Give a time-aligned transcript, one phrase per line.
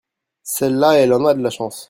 [0.41, 1.79] celle-là elle en a de la chance.